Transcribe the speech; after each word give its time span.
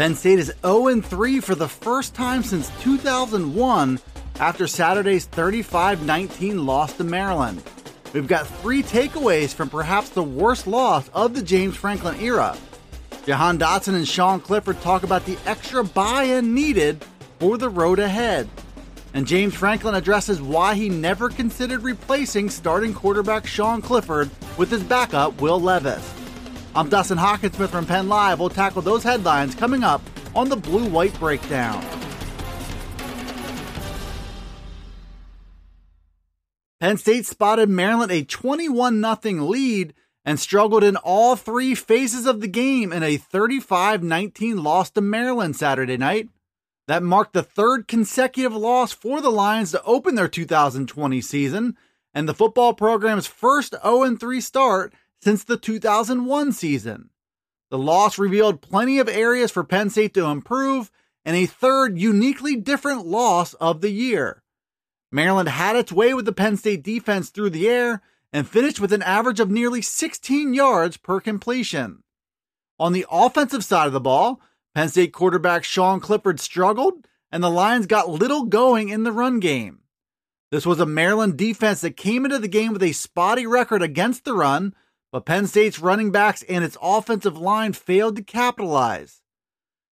Penn 0.00 0.14
State 0.14 0.38
is 0.38 0.50
0 0.62 1.02
3 1.02 1.40
for 1.40 1.54
the 1.54 1.68
first 1.68 2.14
time 2.14 2.42
since 2.42 2.70
2001 2.80 4.00
after 4.36 4.66
Saturday's 4.66 5.26
35 5.26 6.06
19 6.06 6.64
loss 6.64 6.94
to 6.94 7.04
Maryland. 7.04 7.62
We've 8.14 8.26
got 8.26 8.46
three 8.46 8.82
takeaways 8.82 9.52
from 9.52 9.68
perhaps 9.68 10.08
the 10.08 10.22
worst 10.22 10.66
loss 10.66 11.10
of 11.10 11.34
the 11.34 11.42
James 11.42 11.76
Franklin 11.76 12.18
era. 12.18 12.56
Jahan 13.26 13.58
Dotson 13.58 13.94
and 13.94 14.08
Sean 14.08 14.40
Clifford 14.40 14.80
talk 14.80 15.02
about 15.02 15.26
the 15.26 15.36
extra 15.44 15.84
buy 15.84 16.22
in 16.22 16.54
needed 16.54 17.04
for 17.38 17.58
the 17.58 17.68
road 17.68 17.98
ahead. 17.98 18.48
And 19.12 19.26
James 19.26 19.54
Franklin 19.54 19.94
addresses 19.94 20.40
why 20.40 20.76
he 20.76 20.88
never 20.88 21.28
considered 21.28 21.82
replacing 21.82 22.48
starting 22.48 22.94
quarterback 22.94 23.46
Sean 23.46 23.82
Clifford 23.82 24.30
with 24.56 24.70
his 24.70 24.82
backup, 24.82 25.38
Will 25.42 25.60
Levis. 25.60 26.19
I'm 26.72 26.88
Dustin 26.88 27.18
Hockensmith 27.18 27.70
from 27.70 27.84
Penn 27.84 28.08
Live. 28.08 28.38
We'll 28.38 28.48
tackle 28.48 28.80
those 28.80 29.02
headlines 29.02 29.56
coming 29.56 29.82
up 29.82 30.00
on 30.36 30.48
the 30.48 30.56
Blue 30.56 30.88
White 30.88 31.18
Breakdown. 31.18 31.84
Penn 36.78 36.96
State 36.96 37.26
spotted 37.26 37.68
Maryland 37.68 38.12
a 38.12 38.22
21 38.22 39.02
0 39.02 39.44
lead 39.44 39.94
and 40.24 40.38
struggled 40.38 40.84
in 40.84 40.94
all 40.94 41.34
three 41.34 41.74
phases 41.74 42.24
of 42.24 42.40
the 42.40 42.46
game 42.46 42.92
in 42.92 43.02
a 43.02 43.16
35 43.16 44.04
19 44.04 44.62
loss 44.62 44.90
to 44.90 45.00
Maryland 45.00 45.56
Saturday 45.56 45.96
night. 45.96 46.28
That 46.86 47.02
marked 47.02 47.32
the 47.32 47.42
third 47.42 47.88
consecutive 47.88 48.54
loss 48.54 48.92
for 48.92 49.20
the 49.20 49.30
Lions 49.30 49.72
to 49.72 49.82
open 49.82 50.14
their 50.14 50.28
2020 50.28 51.20
season 51.20 51.76
and 52.14 52.28
the 52.28 52.34
football 52.34 52.74
program's 52.74 53.26
first 53.26 53.74
0 53.82 54.14
3 54.16 54.40
start 54.40 54.94
since 55.22 55.44
the 55.44 55.56
2001 55.56 56.52
season. 56.52 57.10
The 57.70 57.78
loss 57.78 58.18
revealed 58.18 58.62
plenty 58.62 58.98
of 58.98 59.08
areas 59.08 59.50
for 59.50 59.62
Penn 59.64 59.90
State 59.90 60.14
to 60.14 60.26
improve 60.26 60.90
and 61.24 61.36
a 61.36 61.46
third 61.46 61.98
uniquely 61.98 62.56
different 62.56 63.06
loss 63.06 63.54
of 63.54 63.80
the 63.80 63.90
year. 63.90 64.42
Maryland 65.12 65.48
had 65.48 65.76
its 65.76 65.92
way 65.92 66.14
with 66.14 66.24
the 66.24 66.32
Penn 66.32 66.56
State 66.56 66.82
defense 66.82 67.30
through 67.30 67.50
the 67.50 67.68
air 67.68 68.02
and 68.32 68.48
finished 68.48 68.80
with 68.80 68.92
an 68.92 69.02
average 69.02 69.40
of 69.40 69.50
nearly 69.50 69.82
16 69.82 70.54
yards 70.54 70.96
per 70.96 71.20
completion. 71.20 72.02
On 72.78 72.92
the 72.92 73.06
offensive 73.10 73.64
side 73.64 73.86
of 73.86 73.92
the 73.92 74.00
ball, 74.00 74.40
Penn 74.74 74.88
State 74.88 75.12
quarterback 75.12 75.64
Sean 75.64 76.00
Clifford 76.00 76.40
struggled 76.40 77.06
and 77.30 77.42
the 77.42 77.50
Lions 77.50 77.86
got 77.86 78.08
little 78.08 78.44
going 78.44 78.88
in 78.88 79.04
the 79.04 79.12
run 79.12 79.40
game. 79.40 79.80
This 80.50 80.66
was 80.66 80.80
a 80.80 80.86
Maryland 80.86 81.36
defense 81.36 81.80
that 81.82 81.96
came 81.96 82.24
into 82.24 82.38
the 82.38 82.48
game 82.48 82.72
with 82.72 82.82
a 82.82 82.92
spotty 82.92 83.46
record 83.46 83.82
against 83.82 84.24
the 84.24 84.34
run, 84.34 84.74
but 85.12 85.26
Penn 85.26 85.46
State's 85.46 85.78
running 85.78 86.10
backs 86.10 86.42
and 86.48 86.64
its 86.64 86.76
offensive 86.80 87.36
line 87.36 87.72
failed 87.72 88.16
to 88.16 88.22
capitalize. 88.22 89.22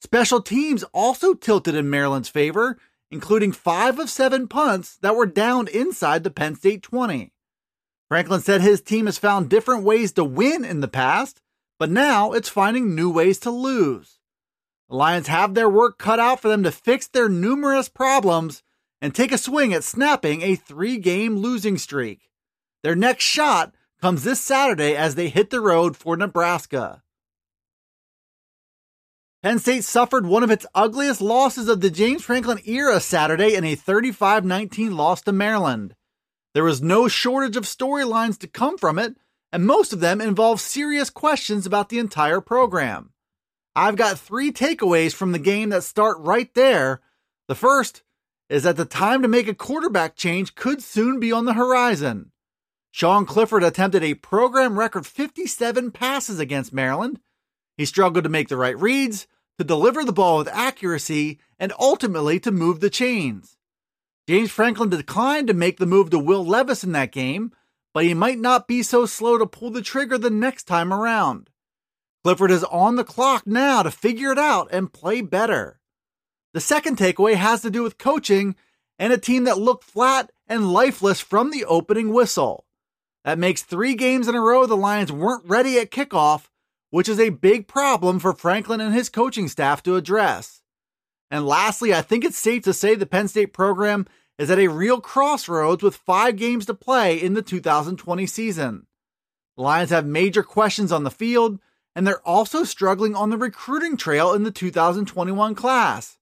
Special 0.00 0.40
teams 0.40 0.84
also 0.92 1.34
tilted 1.34 1.74
in 1.74 1.90
Maryland's 1.90 2.28
favor, 2.28 2.78
including 3.10 3.52
five 3.52 3.98
of 3.98 4.08
seven 4.08 4.48
punts 4.48 4.96
that 4.98 5.16
were 5.16 5.26
downed 5.26 5.68
inside 5.68 6.24
the 6.24 6.30
Penn 6.30 6.54
State 6.54 6.82
20. 6.82 7.32
Franklin 8.08 8.40
said 8.40 8.60
his 8.60 8.80
team 8.80 9.06
has 9.06 9.18
found 9.18 9.48
different 9.48 9.84
ways 9.84 10.12
to 10.12 10.24
win 10.24 10.64
in 10.64 10.80
the 10.80 10.88
past, 10.88 11.40
but 11.78 11.90
now 11.90 12.32
it's 12.32 12.48
finding 12.48 12.94
new 12.94 13.10
ways 13.10 13.38
to 13.40 13.50
lose. 13.50 14.18
The 14.88 14.96
Lions 14.96 15.28
have 15.28 15.54
their 15.54 15.68
work 15.68 15.98
cut 15.98 16.18
out 16.18 16.40
for 16.40 16.48
them 16.48 16.62
to 16.64 16.72
fix 16.72 17.06
their 17.06 17.28
numerous 17.28 17.88
problems 17.88 18.62
and 19.00 19.14
take 19.14 19.32
a 19.32 19.38
swing 19.38 19.72
at 19.72 19.84
snapping 19.84 20.42
a 20.42 20.56
three 20.56 20.98
game 20.98 21.36
losing 21.36 21.78
streak. 21.78 22.30
Their 22.82 22.96
next 22.96 23.24
shot 23.24 23.74
comes 24.00 24.24
this 24.24 24.40
Saturday 24.40 24.96
as 24.96 25.14
they 25.14 25.28
hit 25.28 25.50
the 25.50 25.60
road 25.60 25.96
for 25.96 26.16
Nebraska. 26.16 27.02
Penn 29.42 29.58
State 29.58 29.84
suffered 29.84 30.26
one 30.26 30.42
of 30.42 30.50
its 30.50 30.66
ugliest 30.74 31.20
losses 31.20 31.68
of 31.68 31.80
the 31.80 31.90
James 31.90 32.22
Franklin 32.22 32.60
era 32.66 33.00
Saturday 33.00 33.54
in 33.54 33.64
a 33.64 33.74
35 33.74 34.44
19 34.44 34.96
loss 34.96 35.22
to 35.22 35.32
Maryland. 35.32 35.94
There 36.52 36.64
was 36.64 36.82
no 36.82 37.08
shortage 37.08 37.56
of 37.56 37.64
storylines 37.64 38.38
to 38.40 38.46
come 38.46 38.76
from 38.76 38.98
it, 38.98 39.16
and 39.52 39.64
most 39.64 39.92
of 39.92 40.00
them 40.00 40.20
involve 40.20 40.60
serious 40.60 41.08
questions 41.08 41.64
about 41.64 41.88
the 41.88 41.98
entire 41.98 42.40
program. 42.40 43.12
I've 43.74 43.96
got 43.96 44.18
three 44.18 44.52
takeaways 44.52 45.14
from 45.14 45.32
the 45.32 45.38
game 45.38 45.70
that 45.70 45.84
start 45.84 46.18
right 46.20 46.52
there. 46.54 47.00
The 47.48 47.54
first 47.54 48.02
is 48.48 48.64
that 48.64 48.76
the 48.76 48.84
time 48.84 49.22
to 49.22 49.28
make 49.28 49.48
a 49.48 49.54
quarterback 49.54 50.16
change 50.16 50.54
could 50.54 50.82
soon 50.82 51.20
be 51.20 51.32
on 51.32 51.44
the 51.44 51.54
horizon. 51.54 52.32
Sean 52.90 53.24
Clifford 53.24 53.62
attempted 53.62 54.02
a 54.02 54.14
program 54.14 54.78
record 54.78 55.06
57 55.06 55.92
passes 55.92 56.38
against 56.38 56.72
Maryland. 56.72 57.20
He 57.76 57.84
struggled 57.84 58.24
to 58.24 58.30
make 58.30 58.48
the 58.48 58.56
right 58.56 58.78
reads, 58.78 59.26
to 59.58 59.64
deliver 59.64 60.04
the 60.04 60.12
ball 60.12 60.38
with 60.38 60.48
accuracy, 60.48 61.38
and 61.58 61.72
ultimately 61.78 62.40
to 62.40 62.50
move 62.50 62.80
the 62.80 62.90
chains. 62.90 63.58
James 64.28 64.50
Franklin 64.50 64.90
declined 64.90 65.48
to 65.48 65.54
make 65.54 65.78
the 65.78 65.86
move 65.86 66.10
to 66.10 66.18
Will 66.18 66.44
Levis 66.44 66.84
in 66.84 66.92
that 66.92 67.12
game, 67.12 67.52
but 67.92 68.04
he 68.04 68.14
might 68.14 68.38
not 68.38 68.68
be 68.68 68.82
so 68.82 69.06
slow 69.06 69.38
to 69.38 69.46
pull 69.46 69.70
the 69.70 69.82
trigger 69.82 70.18
the 70.18 70.30
next 70.30 70.64
time 70.64 70.92
around. 70.92 71.50
Clifford 72.22 72.50
is 72.50 72.64
on 72.64 72.96
the 72.96 73.04
clock 73.04 73.46
now 73.46 73.82
to 73.82 73.90
figure 73.90 74.30
it 74.30 74.38
out 74.38 74.68
and 74.72 74.92
play 74.92 75.20
better. 75.20 75.80
The 76.52 76.60
second 76.60 76.98
takeaway 76.98 77.34
has 77.34 77.62
to 77.62 77.70
do 77.70 77.82
with 77.82 77.98
coaching 77.98 78.56
and 78.98 79.12
a 79.12 79.18
team 79.18 79.44
that 79.44 79.58
looked 79.58 79.84
flat 79.84 80.30
and 80.46 80.72
lifeless 80.72 81.20
from 81.20 81.50
the 81.50 81.64
opening 81.64 82.12
whistle. 82.12 82.66
That 83.24 83.38
makes 83.38 83.62
three 83.62 83.94
games 83.94 84.28
in 84.28 84.34
a 84.34 84.40
row 84.40 84.66
the 84.66 84.76
Lions 84.76 85.12
weren't 85.12 85.44
ready 85.44 85.78
at 85.78 85.90
kickoff, 85.90 86.48
which 86.90 87.08
is 87.08 87.20
a 87.20 87.30
big 87.30 87.68
problem 87.68 88.18
for 88.18 88.32
Franklin 88.32 88.80
and 88.80 88.94
his 88.94 89.08
coaching 89.08 89.48
staff 89.48 89.82
to 89.84 89.96
address. 89.96 90.62
And 91.30 91.46
lastly, 91.46 91.94
I 91.94 92.02
think 92.02 92.24
it's 92.24 92.38
safe 92.38 92.62
to 92.64 92.72
say 92.72 92.94
the 92.94 93.06
Penn 93.06 93.28
State 93.28 93.52
program 93.52 94.06
is 94.38 94.50
at 94.50 94.58
a 94.58 94.68
real 94.68 95.00
crossroads 95.00 95.82
with 95.82 95.94
five 95.94 96.36
games 96.36 96.66
to 96.66 96.74
play 96.74 97.20
in 97.20 97.34
the 97.34 97.42
2020 97.42 98.26
season. 98.26 98.86
The 99.56 99.62
Lions 99.62 99.90
have 99.90 100.06
major 100.06 100.42
questions 100.42 100.90
on 100.90 101.04
the 101.04 101.10
field, 101.10 101.60
and 101.94 102.06
they're 102.06 102.26
also 102.26 102.64
struggling 102.64 103.14
on 103.14 103.30
the 103.30 103.36
recruiting 103.36 103.96
trail 103.96 104.32
in 104.32 104.42
the 104.42 104.50
2021 104.50 105.54
class. 105.54 106.18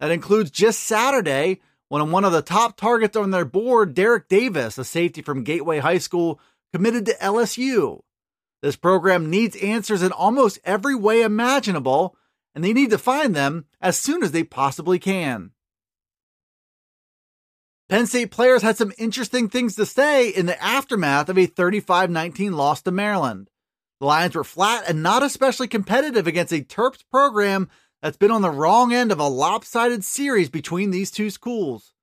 That 0.00 0.10
includes 0.10 0.50
just 0.50 0.80
Saturday 0.80 1.60
when 1.92 2.10
one 2.10 2.24
of 2.24 2.32
the 2.32 2.40
top 2.40 2.78
targets 2.78 3.18
on 3.18 3.32
their 3.32 3.44
board, 3.44 3.92
Derrick 3.92 4.26
Davis, 4.26 4.78
a 4.78 4.84
safety 4.84 5.20
from 5.20 5.44
Gateway 5.44 5.78
High 5.78 5.98
School, 5.98 6.40
committed 6.72 7.04
to 7.04 7.14
LSU. 7.16 8.00
This 8.62 8.76
program 8.76 9.28
needs 9.28 9.56
answers 9.56 10.02
in 10.02 10.10
almost 10.10 10.58
every 10.64 10.94
way 10.94 11.20
imaginable, 11.20 12.16
and 12.54 12.64
they 12.64 12.72
need 12.72 12.88
to 12.92 12.96
find 12.96 13.36
them 13.36 13.66
as 13.78 13.98
soon 13.98 14.22
as 14.22 14.32
they 14.32 14.42
possibly 14.42 14.98
can. 14.98 15.50
Penn 17.90 18.06
State 18.06 18.30
players 18.30 18.62
had 18.62 18.78
some 18.78 18.94
interesting 18.96 19.50
things 19.50 19.76
to 19.76 19.84
say 19.84 20.30
in 20.30 20.46
the 20.46 20.62
aftermath 20.62 21.28
of 21.28 21.36
a 21.36 21.44
35 21.44 22.08
19 22.08 22.54
loss 22.54 22.80
to 22.80 22.90
Maryland. 22.90 23.50
The 24.00 24.06
Lions 24.06 24.34
were 24.34 24.44
flat 24.44 24.88
and 24.88 25.02
not 25.02 25.22
especially 25.22 25.68
competitive 25.68 26.26
against 26.26 26.54
a 26.54 26.62
Terps 26.62 27.04
program 27.10 27.68
that's 28.02 28.16
been 28.16 28.32
on 28.32 28.42
the 28.42 28.50
wrong 28.50 28.92
end 28.92 29.12
of 29.12 29.20
a 29.20 29.28
lopsided 29.28 30.04
series 30.04 30.50
between 30.50 30.90
these 30.90 31.10
two 31.10 31.30
schools. 31.30 31.94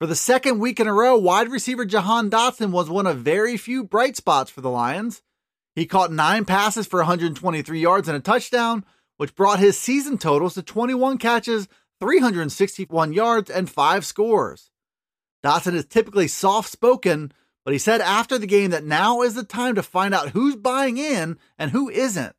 For 0.00 0.06
the 0.06 0.16
second 0.16 0.58
week 0.58 0.80
in 0.80 0.88
a 0.88 0.92
row, 0.92 1.16
wide 1.16 1.48
receiver 1.48 1.84
Jahan 1.84 2.28
Dotson 2.28 2.70
was 2.70 2.90
one 2.90 3.06
of 3.06 3.18
very 3.18 3.56
few 3.56 3.84
bright 3.84 4.16
spots 4.16 4.50
for 4.50 4.60
the 4.60 4.70
Lions. 4.70 5.22
He 5.76 5.86
caught 5.86 6.12
nine 6.12 6.44
passes 6.44 6.86
for 6.86 6.98
123 6.98 7.80
yards 7.80 8.08
and 8.08 8.16
a 8.16 8.20
touchdown, 8.20 8.84
which 9.16 9.36
brought 9.36 9.60
his 9.60 9.78
season 9.78 10.18
totals 10.18 10.54
to 10.54 10.62
21 10.62 11.18
catches, 11.18 11.68
361 12.00 13.12
yards, 13.12 13.48
and 13.48 13.70
five 13.70 14.04
scores. 14.04 14.70
Dotson 15.44 15.74
is 15.74 15.84
typically 15.84 16.26
soft 16.26 16.70
spoken, 16.70 17.32
but 17.64 17.72
he 17.72 17.78
said 17.78 18.00
after 18.00 18.38
the 18.38 18.46
game 18.46 18.70
that 18.70 18.84
now 18.84 19.22
is 19.22 19.34
the 19.34 19.44
time 19.44 19.76
to 19.76 19.82
find 19.84 20.14
out 20.14 20.30
who's 20.30 20.56
buying 20.56 20.98
in 20.98 21.38
and 21.58 21.70
who 21.70 21.88
isn't. 21.88 22.34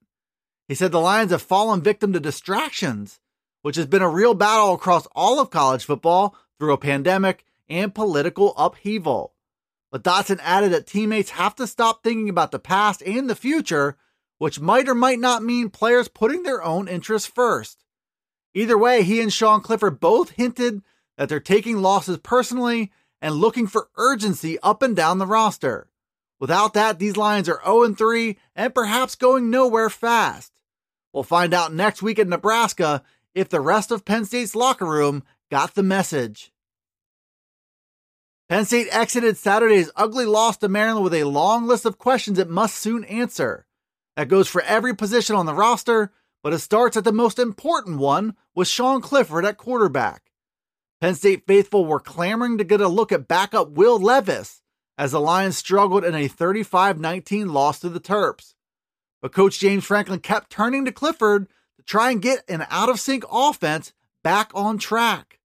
He 0.69 0.75
said 0.75 0.91
the 0.91 1.01
Lions 1.01 1.31
have 1.31 1.41
fallen 1.41 1.81
victim 1.81 2.13
to 2.13 2.19
distractions, 2.19 3.19
which 3.63 3.75
has 3.75 3.87
been 3.87 4.03
a 4.03 4.07
real 4.07 4.35
battle 4.35 4.75
across 4.75 5.07
all 5.15 5.39
of 5.39 5.49
college 5.49 5.83
football 5.83 6.35
through 6.59 6.73
a 6.73 6.77
pandemic 6.77 7.43
and 7.67 7.93
political 7.93 8.53
upheaval. 8.55 9.33
But 9.91 10.03
Dotson 10.03 10.39
added 10.43 10.71
that 10.71 10.85
teammates 10.85 11.31
have 11.31 11.55
to 11.55 11.65
stop 11.65 12.03
thinking 12.03 12.29
about 12.29 12.51
the 12.51 12.59
past 12.59 13.01
and 13.01 13.27
the 13.27 13.35
future, 13.35 13.97
which 14.37 14.59
might 14.59 14.87
or 14.87 14.93
might 14.93 15.17
not 15.17 15.41
mean 15.41 15.71
players 15.71 16.07
putting 16.07 16.43
their 16.43 16.63
own 16.63 16.87
interests 16.87 17.27
first. 17.27 17.83
Either 18.53 18.77
way, 18.77 19.01
he 19.01 19.21
and 19.21 19.33
Sean 19.33 19.61
Clifford 19.61 19.99
both 19.99 20.31
hinted 20.31 20.83
that 21.17 21.29
they're 21.29 21.39
taking 21.39 21.81
losses 21.81 22.19
personally 22.19 22.91
and 23.23 23.33
looking 23.33 23.65
for 23.65 23.89
urgency 23.97 24.59
up 24.59 24.83
and 24.83 24.95
down 24.95 25.17
the 25.17 25.25
roster. 25.25 25.89
Without 26.39 26.75
that, 26.75 26.99
these 26.99 27.17
Lions 27.17 27.49
are 27.49 27.59
0 27.65 27.95
3 27.95 28.37
and 28.55 28.75
perhaps 28.75 29.15
going 29.15 29.49
nowhere 29.49 29.89
fast. 29.89 30.53
We'll 31.13 31.23
find 31.23 31.53
out 31.53 31.73
next 31.73 32.01
week 32.01 32.19
in 32.19 32.29
Nebraska 32.29 33.03
if 33.33 33.49
the 33.49 33.61
rest 33.61 33.91
of 33.91 34.05
Penn 34.05 34.25
State's 34.25 34.55
locker 34.55 34.85
room 34.85 35.23
got 35.49 35.75
the 35.75 35.83
message. 35.83 36.51
Penn 38.47 38.65
State 38.65 38.87
exited 38.91 39.37
Saturday's 39.37 39.91
ugly 39.95 40.25
loss 40.25 40.57
to 40.57 40.69
Maryland 40.69 41.03
with 41.03 41.13
a 41.13 41.23
long 41.23 41.67
list 41.67 41.85
of 41.85 41.99
questions 41.99 42.39
it 42.39 42.49
must 42.49 42.75
soon 42.75 43.03
answer. 43.05 43.65
That 44.15 44.27
goes 44.27 44.47
for 44.47 44.61
every 44.63 44.95
position 44.95 45.35
on 45.35 45.45
the 45.45 45.53
roster, 45.53 46.11
but 46.43 46.53
it 46.53 46.59
starts 46.59 46.97
at 46.97 47.03
the 47.03 47.11
most 47.11 47.37
important 47.37 47.99
one 47.99 48.35
with 48.55 48.67
Sean 48.67 49.01
Clifford 49.01 49.45
at 49.45 49.57
quarterback. 49.57 50.31
Penn 50.99 51.15
State 51.15 51.45
faithful 51.47 51.85
were 51.85 51.99
clamoring 51.99 52.57
to 52.57 52.63
get 52.63 52.81
a 52.81 52.87
look 52.87 53.11
at 53.11 53.27
backup 53.27 53.69
Will 53.71 53.99
Levis 53.99 54.61
as 54.97 55.11
the 55.11 55.19
Lions 55.19 55.57
struggled 55.57 56.03
in 56.03 56.13
a 56.13 56.27
35 56.27 56.99
19 56.99 57.53
loss 57.53 57.79
to 57.79 57.89
the 57.89 58.01
Terps. 58.01 58.55
But 59.21 59.33
Coach 59.33 59.59
James 59.59 59.85
Franklin 59.85 60.19
kept 60.19 60.49
turning 60.49 60.85
to 60.85 60.91
Clifford 60.91 61.47
to 61.77 61.83
try 61.83 62.11
and 62.11 62.21
get 62.21 62.43
an 62.47 62.65
out 62.69 62.89
of 62.89 62.99
sync 62.99 63.23
offense 63.31 63.93
back 64.23 64.51
on 64.53 64.77
track. 64.77 65.39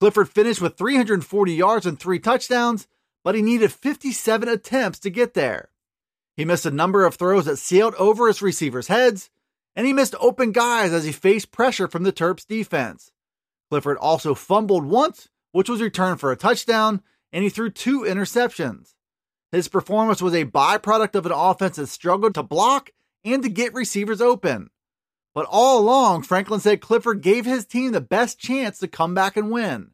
Clifford 0.00 0.28
finished 0.28 0.60
with 0.60 0.76
340 0.76 1.54
yards 1.54 1.86
and 1.86 1.98
three 1.98 2.18
touchdowns, 2.18 2.86
but 3.24 3.34
he 3.34 3.42
needed 3.42 3.72
57 3.72 4.48
attempts 4.48 4.98
to 5.00 5.10
get 5.10 5.34
there. 5.34 5.70
He 6.36 6.44
missed 6.44 6.66
a 6.66 6.70
number 6.70 7.06
of 7.06 7.14
throws 7.14 7.46
that 7.46 7.56
sailed 7.56 7.94
over 7.94 8.26
his 8.26 8.42
receivers' 8.42 8.88
heads, 8.88 9.30
and 9.74 9.86
he 9.86 9.92
missed 9.92 10.14
open 10.20 10.52
guys 10.52 10.92
as 10.92 11.04
he 11.04 11.12
faced 11.12 11.50
pressure 11.50 11.88
from 11.88 12.02
the 12.02 12.12
Terps 12.12 12.46
defense. 12.46 13.10
Clifford 13.70 13.96
also 13.98 14.34
fumbled 14.34 14.84
once, 14.84 15.28
which 15.52 15.68
was 15.68 15.80
returned 15.80 16.20
for 16.20 16.30
a 16.30 16.36
touchdown, 16.36 17.02
and 17.32 17.42
he 17.42 17.50
threw 17.50 17.70
two 17.70 18.00
interceptions. 18.00 18.94
His 19.50 19.68
performance 19.68 20.20
was 20.20 20.34
a 20.34 20.44
byproduct 20.44 21.14
of 21.14 21.26
an 21.26 21.32
offense 21.32 21.76
that 21.76 21.86
struggled 21.86 22.34
to 22.34 22.42
block 22.42 22.90
and 23.26 23.42
to 23.42 23.48
get 23.48 23.74
receivers 23.74 24.20
open. 24.20 24.70
But 25.34 25.46
all 25.50 25.80
along, 25.80 26.22
Franklin 26.22 26.60
said 26.60 26.80
Clifford 26.80 27.20
gave 27.20 27.44
his 27.44 27.66
team 27.66 27.92
the 27.92 28.00
best 28.00 28.38
chance 28.38 28.78
to 28.78 28.88
come 28.88 29.14
back 29.14 29.36
and 29.36 29.50
win. 29.50 29.90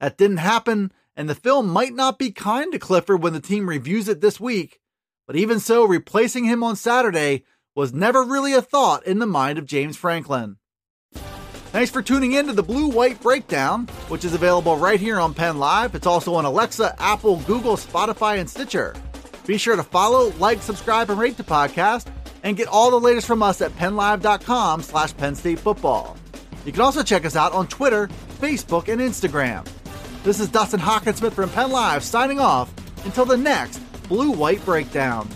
That 0.00 0.18
didn't 0.18 0.38
happen, 0.38 0.92
and 1.14 1.30
the 1.30 1.34
film 1.34 1.68
might 1.68 1.94
not 1.94 2.18
be 2.18 2.32
kind 2.32 2.72
to 2.72 2.78
Clifford 2.78 3.22
when 3.22 3.32
the 3.32 3.40
team 3.40 3.68
reviews 3.68 4.08
it 4.08 4.20
this 4.20 4.40
week, 4.40 4.80
but 5.26 5.36
even 5.36 5.60
so, 5.60 5.84
replacing 5.84 6.44
him 6.44 6.62
on 6.62 6.76
Saturday 6.76 7.44
was 7.74 7.92
never 7.92 8.22
really 8.22 8.54
a 8.54 8.62
thought 8.62 9.06
in 9.06 9.18
the 9.18 9.26
mind 9.26 9.58
of 9.58 9.66
James 9.66 9.96
Franklin. 9.96 10.56
Thanks 11.12 11.90
for 11.90 12.00
tuning 12.00 12.32
in 12.32 12.46
to 12.46 12.52
the 12.52 12.62
Blue 12.62 12.88
White 12.88 13.20
Breakdown, 13.20 13.86
which 14.08 14.24
is 14.24 14.34
available 14.34 14.76
right 14.76 14.98
here 14.98 15.20
on 15.20 15.34
Penn 15.34 15.58
Live. 15.58 15.94
It's 15.94 16.06
also 16.06 16.34
on 16.34 16.44
Alexa, 16.44 16.94
Apple, 16.98 17.36
Google, 17.40 17.76
Spotify, 17.76 18.38
and 18.38 18.48
Stitcher. 18.48 18.94
Be 19.46 19.58
sure 19.58 19.76
to 19.76 19.82
follow, 19.82 20.32
like, 20.38 20.62
subscribe, 20.62 21.10
and 21.10 21.20
rate 21.20 21.36
the 21.36 21.42
podcast, 21.42 22.06
and 22.46 22.56
get 22.56 22.68
all 22.68 22.92
the 22.92 23.00
latest 23.00 23.26
from 23.26 23.42
us 23.42 23.60
at 23.60 23.72
PennLive.com 23.72 24.80
slash 24.80 25.12
Football. 25.12 26.16
You 26.64 26.70
can 26.70 26.80
also 26.80 27.02
check 27.02 27.24
us 27.24 27.34
out 27.34 27.52
on 27.52 27.66
Twitter, 27.66 28.08
Facebook, 28.40 28.86
and 28.86 29.00
Instagram. 29.00 29.66
This 30.22 30.38
is 30.38 30.48
Dustin 30.48 30.78
Hockensmith 30.78 31.32
from 31.32 31.50
Penn 31.50 31.72
Live 31.72 32.04
signing 32.04 32.38
off 32.38 32.72
until 33.04 33.24
the 33.24 33.36
next 33.36 33.78
Blue 34.08 34.30
White 34.30 34.64
Breakdown. 34.64 35.28